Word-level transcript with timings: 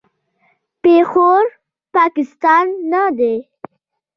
پېښور، 0.83 1.43
پاکستان 1.95 2.65
نه 2.91 3.03
دی. 3.17 3.35